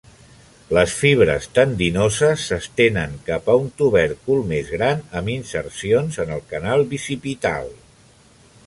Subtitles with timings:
[0.75, 6.89] Les fibres tendinoses s'estenen cap a un tubèrcul més gran amb insercions en el canal
[6.97, 7.73] bicipital.